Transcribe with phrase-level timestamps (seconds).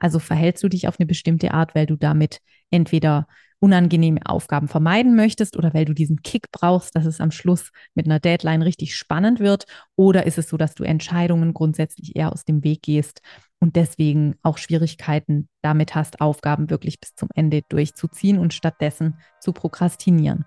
[0.00, 3.28] Also verhältst du dich auf eine bestimmte Art, weil du damit entweder
[3.60, 8.06] unangenehme Aufgaben vermeiden möchtest oder weil du diesen Kick brauchst, dass es am Schluss mit
[8.06, 9.66] einer Deadline richtig spannend wird?
[9.96, 13.20] Oder ist es so, dass du Entscheidungen grundsätzlich eher aus dem Weg gehst
[13.60, 19.52] und deswegen auch Schwierigkeiten damit hast, Aufgaben wirklich bis zum Ende durchzuziehen und stattdessen zu
[19.52, 20.46] prokrastinieren?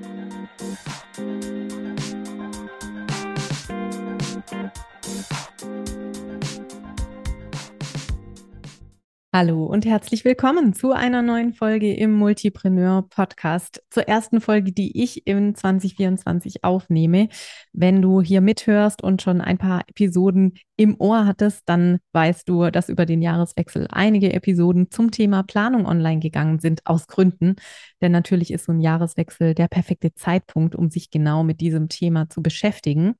[9.33, 13.81] Hallo und herzlich willkommen zu einer neuen Folge im Multipreneur Podcast.
[13.89, 17.29] Zur ersten Folge, die ich in 2024 aufnehme.
[17.71, 22.71] Wenn du hier mithörst und schon ein paar Episoden im Ohr hattest, dann weißt du,
[22.71, 27.55] dass über den Jahreswechsel einige Episoden zum Thema Planung online gegangen sind, aus Gründen.
[28.01, 32.29] Denn natürlich ist so ein Jahreswechsel der perfekte Zeitpunkt, um sich genau mit diesem Thema
[32.29, 33.13] zu beschäftigen.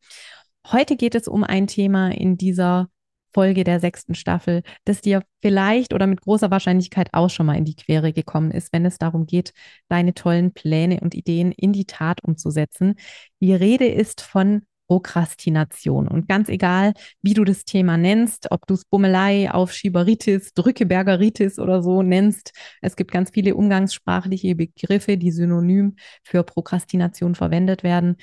[0.69, 2.89] Heute geht es um ein Thema in dieser
[3.33, 7.65] Folge der sechsten Staffel, das dir vielleicht oder mit großer Wahrscheinlichkeit auch schon mal in
[7.65, 9.53] die Quere gekommen ist, wenn es darum geht,
[9.89, 12.95] deine tollen Pläne und Ideen in die Tat umzusetzen.
[13.39, 16.09] Die Rede ist von Prokrastination.
[16.09, 21.81] Und ganz egal, wie du das Thema nennst, ob du es Bummelei, Aufschieberitis, Drückebergeritis oder
[21.81, 22.51] so nennst,
[22.81, 28.17] es gibt ganz viele umgangssprachliche Begriffe, die synonym für Prokrastination verwendet werden.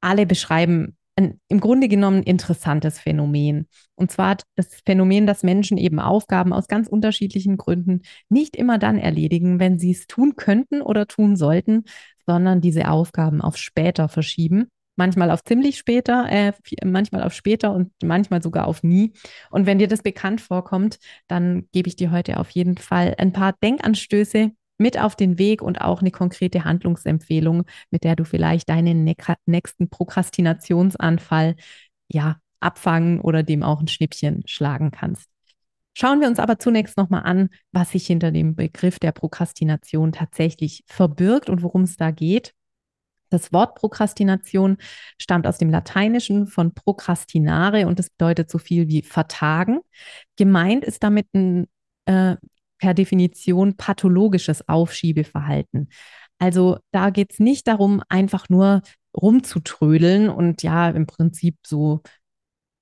[0.00, 3.66] Alle beschreiben ein im Grunde genommen interessantes Phänomen.
[3.96, 8.98] Und zwar das Phänomen, dass Menschen eben Aufgaben aus ganz unterschiedlichen Gründen nicht immer dann
[8.98, 11.84] erledigen, wenn sie es tun könnten oder tun sollten,
[12.26, 14.68] sondern diese Aufgaben auf später verschieben.
[14.96, 16.52] Manchmal auf ziemlich später, äh,
[16.84, 19.12] manchmal auf später und manchmal sogar auf nie.
[19.50, 23.32] Und wenn dir das bekannt vorkommt, dann gebe ich dir heute auf jeden Fall ein
[23.32, 28.68] paar Denkanstöße, mit auf den Weg und auch eine konkrete Handlungsempfehlung, mit der du vielleicht
[28.68, 29.04] deinen
[29.46, 31.56] nächsten Prokrastinationsanfall
[32.08, 35.28] ja abfangen oder dem auch ein Schnippchen schlagen kannst.
[35.94, 40.84] Schauen wir uns aber zunächst nochmal an, was sich hinter dem Begriff der Prokrastination tatsächlich
[40.86, 42.54] verbirgt und worum es da geht.
[43.30, 44.78] Das Wort Prokrastination
[45.20, 49.80] stammt aus dem Lateinischen von procrastinare und es bedeutet so viel wie vertagen.
[50.36, 51.66] Gemeint ist damit ein
[52.06, 52.36] äh,
[52.78, 55.88] per Definition pathologisches Aufschiebeverhalten.
[56.38, 58.82] Also da geht es nicht darum, einfach nur
[59.16, 62.02] rumzutrödeln und ja, im Prinzip so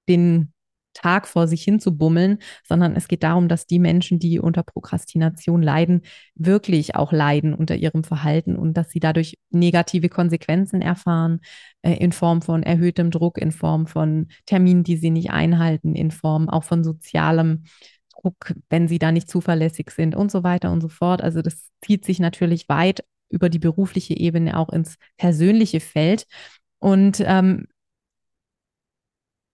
[0.09, 0.53] den
[0.97, 4.63] Tag vor sich hin zu bummeln, sondern es geht darum, dass die Menschen, die unter
[4.63, 6.03] Prokrastination leiden,
[6.35, 11.41] wirklich auch leiden unter ihrem Verhalten und dass sie dadurch negative Konsequenzen erfahren,
[11.83, 16.11] äh, in Form von erhöhtem Druck, in Form von Terminen, die sie nicht einhalten, in
[16.11, 17.65] Form auch von sozialem
[18.27, 21.23] Druck, wenn sie da nicht zuverlässig sind und so weiter und so fort.
[21.23, 26.27] Also das zieht sich natürlich weit über die berufliche Ebene auch ins persönliche Feld.
[26.79, 27.67] Und ähm,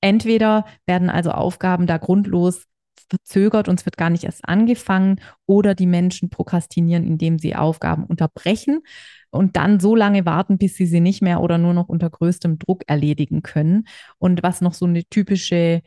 [0.01, 2.65] entweder werden also Aufgaben da grundlos
[3.11, 8.05] verzögert und es wird gar nicht erst angefangen oder die Menschen prokrastinieren, indem sie Aufgaben
[8.05, 8.81] unterbrechen
[9.31, 12.59] und dann so lange warten, bis sie sie nicht mehr oder nur noch unter größtem
[12.59, 13.87] Druck erledigen können.
[14.19, 15.83] Und was noch so eine typische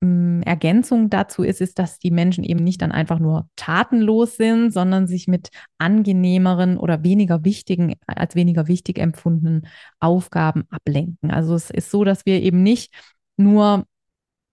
[0.00, 5.06] Ergänzung dazu ist, ist, dass die Menschen eben nicht dann einfach nur tatenlos sind, sondern
[5.06, 9.66] sich mit angenehmeren oder weniger wichtigen, als weniger wichtig empfundenen
[10.00, 11.30] Aufgaben ablenken.
[11.30, 12.94] Also es ist so, dass wir eben nicht
[13.36, 13.86] nur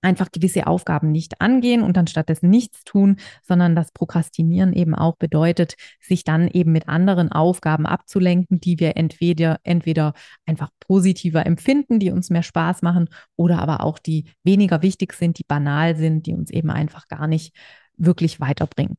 [0.06, 5.18] einfach gewisse Aufgaben nicht angehen und dann stattdessen nichts tun, sondern das Prokrastinieren eben auch
[5.18, 10.14] bedeutet, sich dann eben mit anderen Aufgaben abzulenken, die wir entweder, entweder
[10.46, 15.40] einfach positiver empfinden, die uns mehr Spaß machen oder aber auch die weniger wichtig sind,
[15.40, 17.56] die banal sind, die uns eben einfach gar nicht
[17.98, 18.98] wirklich weiterbringen.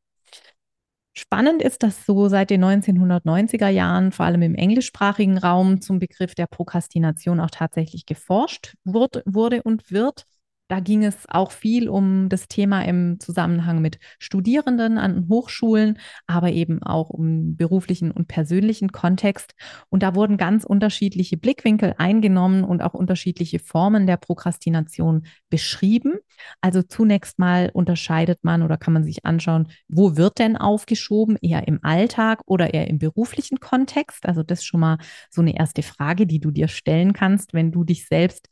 [1.18, 6.34] Spannend ist, dass so seit den 1990er Jahren, vor allem im englischsprachigen Raum, zum Begriff
[6.34, 10.26] der Prokrastination auch tatsächlich geforscht wurde und wird.
[10.68, 16.50] Da ging es auch viel um das Thema im Zusammenhang mit Studierenden an Hochschulen, aber
[16.50, 19.54] eben auch um beruflichen und persönlichen Kontext.
[19.90, 26.14] Und da wurden ganz unterschiedliche Blickwinkel eingenommen und auch unterschiedliche Formen der Prokrastination beschrieben.
[26.60, 31.36] Also zunächst mal unterscheidet man oder kann man sich anschauen, wo wird denn aufgeschoben?
[31.40, 34.26] Eher im Alltag oder eher im beruflichen Kontext?
[34.26, 34.98] Also das ist schon mal
[35.30, 38.48] so eine erste Frage, die du dir stellen kannst, wenn du dich selbst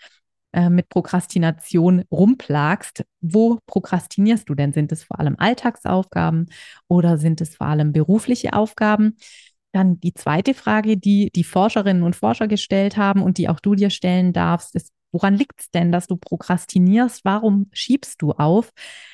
[0.54, 4.72] äh, mit Prokrastination rumplagst, wo prokrastinierst du denn?
[4.72, 6.46] Sind es vor allem Alltagsaufgaben
[6.88, 9.16] oder sind es vor allem berufliche Aufgaben?
[9.72, 13.74] Dann die zweite Frage, die die Forscherinnen und Forscher gestellt haben und die auch du
[13.74, 17.24] dir stellen darfst, ist, Woran liegt es denn, dass du prokrastinierst?
[17.24, 18.72] Warum schiebst du auf?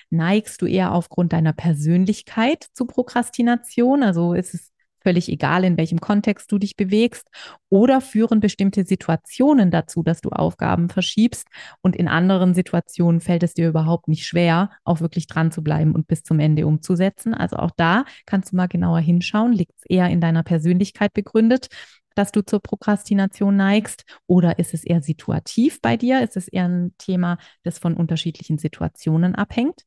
[0.08, 4.02] Neigst du eher aufgrund deiner Persönlichkeit zu Prokrastination?
[4.02, 4.72] Also ist es
[5.02, 7.26] völlig egal, in welchem Kontext du dich bewegst,
[7.68, 11.46] oder führen bestimmte Situationen dazu, dass du Aufgaben verschiebst
[11.82, 15.94] und in anderen Situationen fällt es dir überhaupt nicht schwer, auch wirklich dran zu bleiben
[15.94, 17.34] und bis zum Ende umzusetzen.
[17.34, 21.68] Also auch da kannst du mal genauer hinschauen, liegt es eher in deiner Persönlichkeit begründet,
[22.14, 24.04] dass du zur Prokrastination neigst?
[24.26, 26.22] Oder ist es eher situativ bei dir?
[26.22, 29.82] Ist es eher ein Thema, das von unterschiedlichen Situationen abhängt?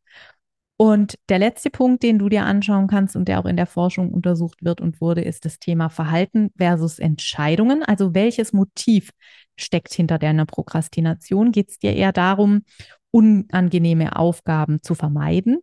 [0.77, 4.11] Und der letzte Punkt, den du dir anschauen kannst und der auch in der Forschung
[4.11, 7.83] untersucht wird und wurde, ist das Thema Verhalten versus Entscheidungen.
[7.83, 9.11] Also welches Motiv
[9.55, 11.51] steckt hinter deiner Prokrastination?
[11.51, 12.63] Geht es dir eher darum,
[13.11, 15.59] unangenehme Aufgaben zu vermeiden?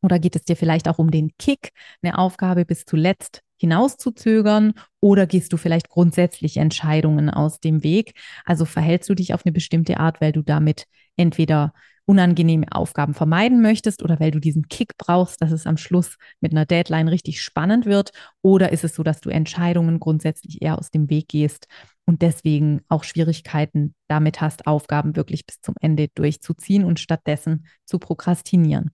[0.00, 1.70] Oder geht es dir vielleicht auch um den Kick,
[2.00, 4.74] eine Aufgabe bis zuletzt hinauszuzögern?
[5.00, 8.12] Oder gehst du vielleicht grundsätzlich Entscheidungen aus dem Weg?
[8.44, 10.84] Also verhältst du dich auf eine bestimmte Art, weil du damit
[11.16, 11.72] entweder
[12.06, 16.52] unangenehme Aufgaben vermeiden möchtest oder weil du diesen Kick brauchst, dass es am Schluss mit
[16.52, 18.12] einer Deadline richtig spannend wird?
[18.42, 21.66] Oder ist es so, dass du Entscheidungen grundsätzlich eher aus dem Weg gehst
[22.06, 27.98] und deswegen auch Schwierigkeiten damit hast, Aufgaben wirklich bis zum Ende durchzuziehen und stattdessen zu
[27.98, 28.92] prokrastinieren?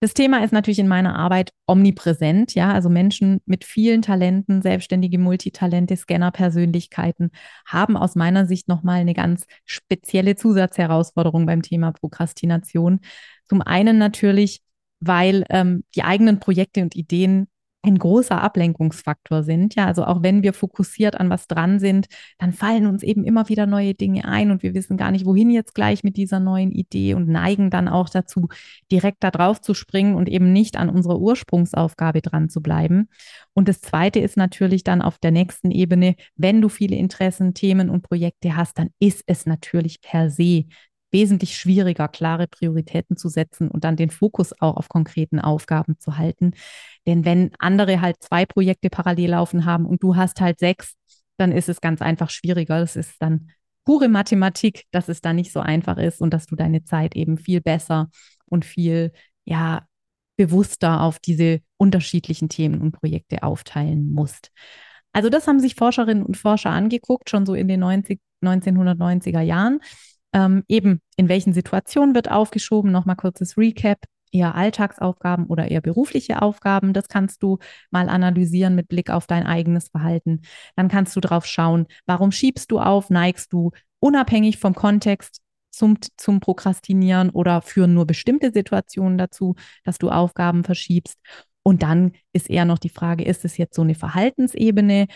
[0.00, 5.18] Das Thema ist natürlich in meiner Arbeit omnipräsent, ja, also Menschen mit vielen Talenten, selbstständige
[5.18, 7.30] Multitalente, Scanner-Persönlichkeiten
[7.66, 13.00] haben aus meiner Sicht nochmal eine ganz spezielle Zusatzherausforderung beim Thema Prokrastination.
[13.48, 14.60] Zum einen natürlich,
[15.00, 17.48] weil ähm, die eigenen Projekte und Ideen
[17.86, 19.74] ein großer Ablenkungsfaktor sind.
[19.74, 22.06] Ja, also auch wenn wir fokussiert an was dran sind,
[22.38, 25.50] dann fallen uns eben immer wieder neue Dinge ein und wir wissen gar nicht, wohin
[25.50, 28.48] jetzt gleich mit dieser neuen Idee und neigen dann auch dazu,
[28.90, 33.08] direkt da drauf zu springen und eben nicht an unserer Ursprungsaufgabe dran zu bleiben.
[33.54, 37.88] Und das zweite ist natürlich dann auf der nächsten Ebene, wenn du viele Interessen, Themen
[37.88, 40.64] und Projekte hast, dann ist es natürlich per se
[41.12, 46.18] wesentlich schwieriger, klare Prioritäten zu setzen und dann den Fokus auch auf konkreten Aufgaben zu
[46.18, 46.52] halten.
[47.06, 50.94] Denn wenn andere halt zwei Projekte parallel laufen haben und du hast halt sechs,
[51.36, 52.80] dann ist es ganz einfach schwieriger.
[52.80, 53.50] Das ist dann
[53.84, 57.38] pure Mathematik, dass es da nicht so einfach ist und dass du deine Zeit eben
[57.38, 58.08] viel besser
[58.46, 59.12] und viel,
[59.44, 59.86] ja,
[60.36, 64.50] bewusster auf diese unterschiedlichen Themen und Projekte aufteilen musst.
[65.12, 69.80] Also das haben sich Forscherinnen und Forscher angeguckt, schon so in den 90, 1990er Jahren.
[70.36, 72.92] Ähm, eben, in welchen Situationen wird aufgeschoben?
[72.92, 74.04] Nochmal kurzes Recap.
[74.30, 76.92] Eher Alltagsaufgaben oder eher berufliche Aufgaben.
[76.92, 77.58] Das kannst du
[77.90, 80.42] mal analysieren mit Blick auf dein eigenes Verhalten.
[80.74, 83.08] Dann kannst du drauf schauen, warum schiebst du auf?
[83.08, 85.40] Neigst du unabhängig vom Kontext
[85.70, 89.54] zum, zum Prokrastinieren oder führen nur bestimmte Situationen dazu,
[89.84, 91.18] dass du Aufgaben verschiebst?
[91.62, 95.06] Und dann ist eher noch die Frage, ist es jetzt so eine Verhaltensebene?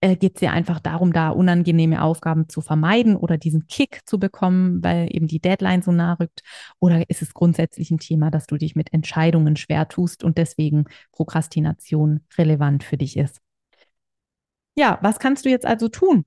[0.00, 4.18] Äh, geht es ja einfach darum, da unangenehme Aufgaben zu vermeiden oder diesen Kick zu
[4.18, 6.42] bekommen, weil eben die Deadline so nah rückt?
[6.78, 10.84] Oder ist es grundsätzlich ein Thema, dass du dich mit Entscheidungen schwer tust und deswegen
[11.12, 13.40] Prokrastination relevant für dich ist?
[14.76, 16.24] Ja, was kannst du jetzt also tun,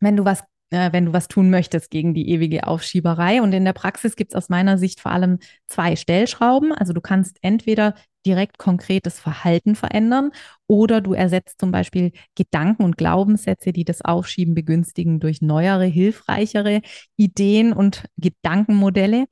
[0.00, 3.40] wenn du was äh, wenn du was tun möchtest gegen die ewige Aufschieberei.
[3.40, 6.72] Und in der Praxis gibt es aus meiner Sicht vor allem zwei Stellschrauben.
[6.72, 7.94] Also du kannst entweder
[8.28, 10.32] direkt konkretes Verhalten verändern
[10.66, 16.82] oder du ersetzt zum Beispiel Gedanken und Glaubenssätze, die das Aufschieben begünstigen, durch neuere, hilfreichere
[17.16, 19.24] Ideen und Gedankenmodelle.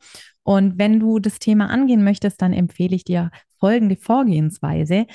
[0.44, 5.06] Und wenn du das Thema angehen möchtest, dann empfehle ich dir folgende Vorgehensweise.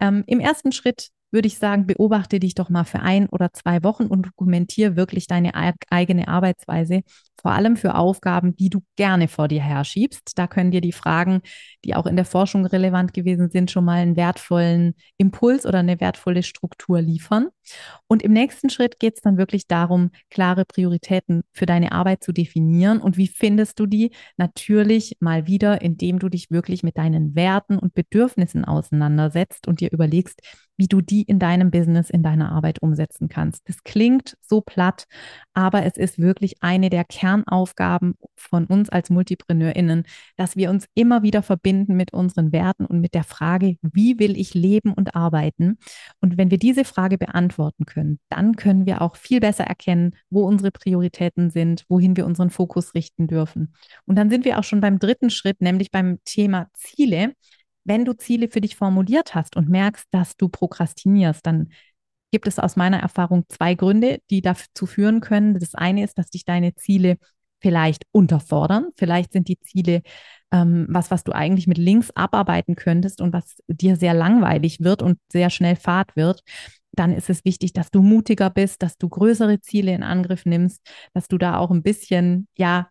[0.00, 3.84] Ähm, Im ersten Schritt würde ich sagen, beobachte dich doch mal für ein oder zwei
[3.84, 5.52] Wochen und dokumentiere wirklich deine
[5.90, 7.02] eigene Arbeitsweise,
[7.48, 10.32] vor allem für Aufgaben, die du gerne vor dir herschiebst.
[10.36, 11.40] Da können dir die Fragen,
[11.82, 15.98] die auch in der Forschung relevant gewesen sind, schon mal einen wertvollen Impuls oder eine
[15.98, 17.48] wertvolle Struktur liefern.
[18.06, 22.32] Und im nächsten Schritt geht es dann wirklich darum, klare Prioritäten für deine Arbeit zu
[22.32, 23.00] definieren.
[23.00, 24.10] Und wie findest du die?
[24.36, 29.90] Natürlich mal wieder, indem du dich wirklich mit deinen Werten und Bedürfnissen auseinandersetzt und dir
[29.90, 30.42] überlegst,
[30.78, 33.68] wie du die in deinem Business, in deiner Arbeit umsetzen kannst.
[33.68, 35.04] Das klingt so platt,
[35.52, 37.04] aber es ist wirklich eine der
[37.44, 40.04] Kernaufgaben von uns als MultipreneurInnen,
[40.36, 44.38] dass wir uns immer wieder verbinden mit unseren Werten und mit der Frage, wie will
[44.38, 45.78] ich leben und arbeiten?
[46.20, 50.44] Und wenn wir diese Frage beantworten können, dann können wir auch viel besser erkennen, wo
[50.44, 53.74] unsere Prioritäten sind, wohin wir unseren Fokus richten dürfen.
[54.06, 57.34] Und dann sind wir auch schon beim dritten Schritt, nämlich beim Thema Ziele
[57.88, 61.70] wenn du Ziele für dich formuliert hast und merkst, dass du prokrastinierst, dann
[62.30, 65.58] gibt es aus meiner Erfahrung zwei Gründe, die dazu führen können.
[65.58, 67.16] Das eine ist, dass dich deine Ziele
[67.60, 68.88] vielleicht unterfordern.
[68.96, 70.02] Vielleicht sind die Ziele
[70.52, 75.02] ähm, was, was du eigentlich mit links abarbeiten könntest und was dir sehr langweilig wird
[75.02, 76.42] und sehr schnell fad wird.
[76.92, 80.84] dann ist es wichtig, dass du mutiger bist, dass du größere Ziele in Angriff nimmst,
[81.14, 82.88] dass du da auch ein bisschen, ja,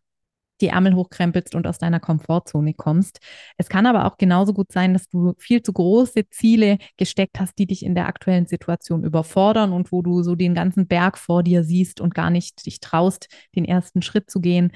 [0.61, 3.19] die Ärmel hochkrempelst und aus deiner Komfortzone kommst.
[3.57, 7.57] Es kann aber auch genauso gut sein, dass du viel zu große Ziele gesteckt hast,
[7.57, 11.43] die dich in der aktuellen Situation überfordern und wo du so den ganzen Berg vor
[11.43, 14.71] dir siehst und gar nicht dich traust, den ersten Schritt zu gehen.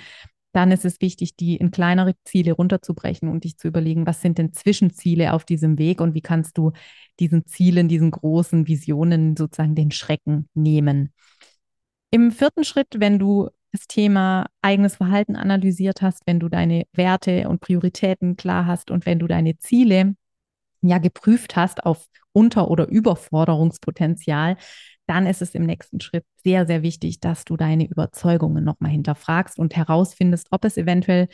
[0.53, 4.38] Dann ist es wichtig, die in kleinere Ziele runterzubrechen und dich zu überlegen, was sind
[4.38, 6.73] denn Zwischenziele auf diesem Weg und wie kannst du
[7.19, 11.13] diesen Zielen, diesen großen Visionen sozusagen den Schrecken nehmen.
[12.09, 17.47] Im vierten Schritt, wenn du das Thema eigenes Verhalten analysiert hast, wenn du deine Werte
[17.49, 20.15] und Prioritäten klar hast und wenn du deine Ziele
[20.81, 24.57] ja geprüft hast auf Unter- oder Überforderungspotenzial,
[25.07, 29.59] dann ist es im nächsten Schritt sehr, sehr wichtig, dass du deine Überzeugungen nochmal hinterfragst
[29.59, 31.27] und herausfindest, ob es eventuell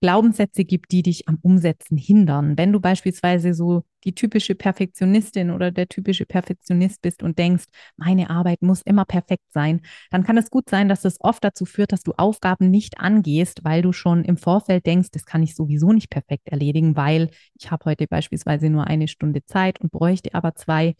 [0.00, 2.56] Glaubenssätze gibt, die dich am Umsetzen hindern.
[2.56, 7.64] Wenn du beispielsweise so die typische Perfektionistin oder der typische Perfektionist bist und denkst,
[7.96, 11.66] meine Arbeit muss immer perfekt sein, dann kann es gut sein, dass das oft dazu
[11.66, 15.54] führt, dass du Aufgaben nicht angehst, weil du schon im Vorfeld denkst, das kann ich
[15.54, 20.34] sowieso nicht perfekt erledigen, weil ich habe heute beispielsweise nur eine Stunde Zeit und bräuchte
[20.34, 20.94] aber zwei.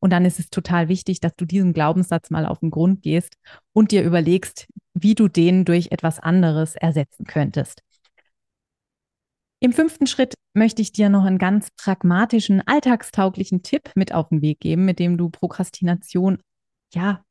[0.00, 3.36] Und dann ist es total wichtig, dass du diesem Glaubenssatz mal auf den Grund gehst
[3.72, 7.82] und dir überlegst, wie du den durch etwas anderes ersetzen könntest.
[9.62, 14.42] Im fünften Schritt möchte ich dir noch einen ganz pragmatischen, alltagstauglichen Tipp mit auf den
[14.42, 16.38] Weg geben, mit dem du Prokrastination
[16.92, 17.22] ja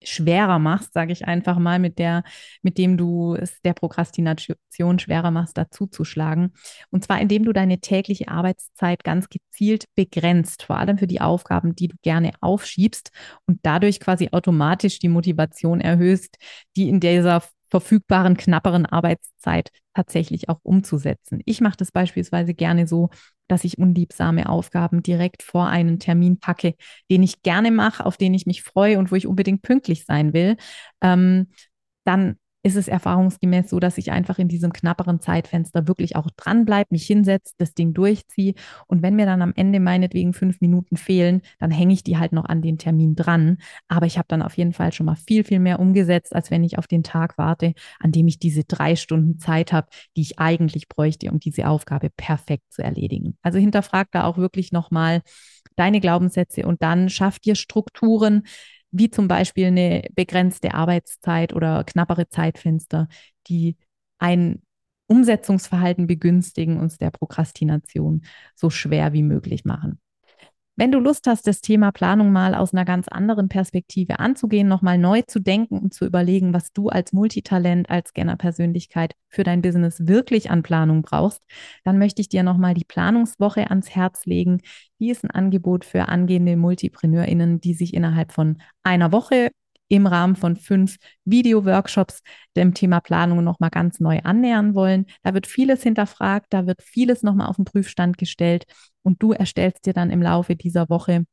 [0.00, 2.22] schwerer machst, sage ich einfach mal, mit der,
[2.62, 6.52] mit dem du es der Prokrastination schwerer machst, dazu zu schlagen.
[6.90, 11.74] Und zwar, indem du deine tägliche Arbeitszeit ganz gezielt begrenzt, vor allem für die Aufgaben,
[11.74, 13.10] die du gerne aufschiebst
[13.46, 16.36] und dadurch quasi automatisch die Motivation erhöhst,
[16.76, 21.40] die in dieser verfügbaren, knapperen Arbeitszeit tatsächlich auch umzusetzen.
[21.46, 23.08] Ich mache das beispielsweise gerne so,
[23.48, 26.74] dass ich unliebsame Aufgaben direkt vor einen Termin packe,
[27.10, 30.34] den ich gerne mache, auf den ich mich freue und wo ich unbedingt pünktlich sein
[30.34, 30.58] will.
[31.00, 31.48] Ähm,
[32.04, 36.88] dann ist es erfahrungsgemäß so, dass ich einfach in diesem knapperen Zeitfenster wirklich auch dranbleibe,
[36.90, 38.54] mich hinsetze, das Ding durchziehe.
[38.86, 42.32] Und wenn mir dann am Ende meinetwegen fünf Minuten fehlen, dann hänge ich die halt
[42.32, 43.58] noch an den Termin dran.
[43.88, 46.62] Aber ich habe dann auf jeden Fall schon mal viel, viel mehr umgesetzt, als wenn
[46.62, 50.38] ich auf den Tag warte, an dem ich diese drei Stunden Zeit habe, die ich
[50.38, 53.36] eigentlich bräuchte, um diese Aufgabe perfekt zu erledigen.
[53.42, 55.22] Also hinterfrag da auch wirklich nochmal
[55.76, 58.44] deine Glaubenssätze und dann schaff dir Strukturen,
[58.92, 63.08] wie zum Beispiel eine begrenzte Arbeitszeit oder knappere Zeitfenster,
[63.48, 63.76] die
[64.18, 64.62] ein
[65.06, 70.00] Umsetzungsverhalten begünstigen und der Prokrastination so schwer wie möglich machen.
[70.74, 74.96] Wenn du Lust hast, das Thema Planung mal aus einer ganz anderen Perspektive anzugehen, nochmal
[74.96, 80.06] neu zu denken und zu überlegen, was du als Multitalent, als Scanner-Persönlichkeit für dein Business
[80.06, 81.42] wirklich an Planung brauchst,
[81.84, 84.62] dann möchte ich dir nochmal die Planungswoche ans Herz legen.
[84.98, 89.50] Die ist ein Angebot für angehende MultipreneurInnen, die sich innerhalb von einer Woche
[89.92, 90.96] im Rahmen von fünf
[91.26, 92.22] Video-Workshops
[92.56, 95.04] dem Thema Planung nochmal ganz neu annähern wollen.
[95.22, 98.64] Da wird vieles hinterfragt, da wird vieles nochmal auf den Prüfstand gestellt
[99.02, 101.26] und du erstellst dir dann im Laufe dieser Woche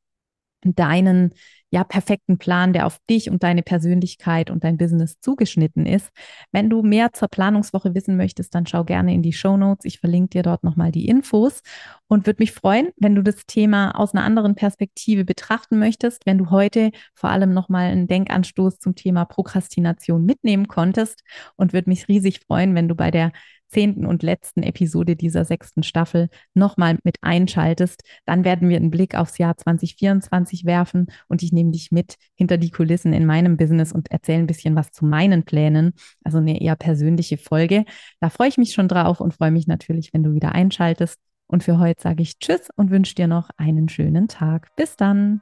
[0.62, 1.34] deinen
[1.72, 6.10] ja perfekten Plan, der auf dich und deine Persönlichkeit und dein Business zugeschnitten ist.
[6.52, 9.86] Wenn du mehr zur Planungswoche wissen möchtest, dann schau gerne in die Show Notes.
[9.86, 11.62] Ich verlinke dir dort nochmal die Infos
[12.08, 16.38] und würde mich freuen, wenn du das Thema aus einer anderen Perspektive betrachten möchtest, wenn
[16.38, 21.24] du heute vor allem nochmal einen Denkanstoß zum Thema Prokrastination mitnehmen konntest
[21.56, 23.32] und würde mich riesig freuen, wenn du bei der
[23.70, 28.04] zehnten und letzten Episode dieser sechsten Staffel nochmal mit einschaltest.
[28.26, 32.58] Dann werden wir einen Blick aufs Jahr 2024 werfen und ich nehme dich mit hinter
[32.58, 35.94] die Kulissen in meinem Business und erzähle ein bisschen was zu meinen Plänen.
[36.24, 37.86] Also eine eher persönliche Folge.
[38.20, 41.20] Da freue ich mich schon drauf und freue mich natürlich, wenn du wieder einschaltest.
[41.48, 44.76] Und für heute sage ich Tschüss und wünsche dir noch einen schönen Tag.
[44.76, 45.42] Bis dann.